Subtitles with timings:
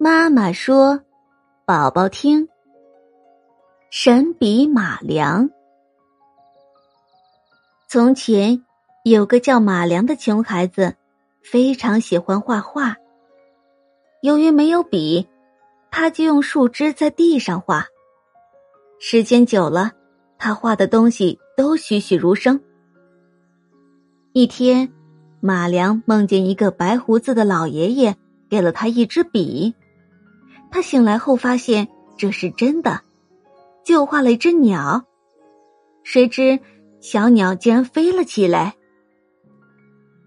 [0.00, 1.02] 妈妈说
[1.66, 2.48] ：“宝宝听，
[3.90, 5.50] 神笔马良。
[7.88, 8.64] 从前
[9.02, 10.94] 有个叫马良的穷孩子，
[11.42, 12.94] 非常喜欢画画。
[14.22, 15.26] 由于没有笔，
[15.90, 17.84] 他就用树枝在地上画。
[19.00, 19.90] 时间久了，
[20.38, 22.60] 他画的东西都栩栩如生。
[24.32, 24.92] 一天，
[25.40, 28.14] 马良梦见一个白胡子的老爷爷
[28.48, 29.74] 给了他一支笔。
[30.70, 33.00] 他醒来后发现这是真的，
[33.84, 35.04] 就画了一只鸟。
[36.02, 36.58] 谁知
[37.00, 38.74] 小鸟竟然飞了起来。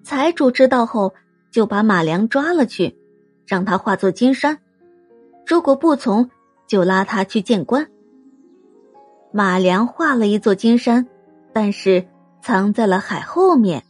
[0.04, 1.14] 财主知道后，
[1.52, 2.98] 就把马良抓了去，
[3.46, 4.60] 让他化作金山。
[5.46, 6.30] 如果不从，
[6.68, 7.88] 就拉他去见官。
[9.32, 11.08] 马良画了一座金山，
[11.54, 12.08] 但是
[12.42, 13.84] 藏在了海后面。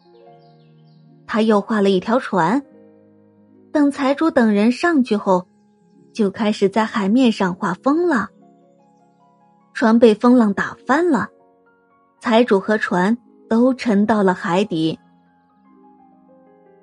[1.27, 2.63] 他又画了一条船，
[3.71, 5.47] 等财主等人上去后。
[6.13, 8.29] 就开始在海面上画风浪，
[9.73, 11.29] 船被风浪打翻了，
[12.19, 13.17] 财主和船
[13.49, 14.99] 都沉到了海底。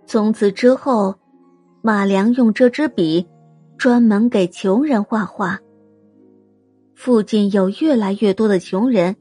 [0.07, 1.15] 从此之后，
[1.83, 3.29] 马良用这支笔
[3.77, 5.59] 专门给穷人画画。
[6.95, 9.15] 附近有越来越多的穷人，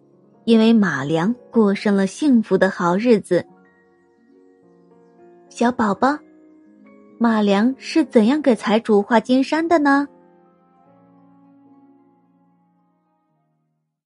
[0.45, 3.45] 因为马良过上了幸福的好日子。
[5.49, 6.17] 小宝宝。
[7.19, 10.07] 马良是怎样给财主画金山的呢？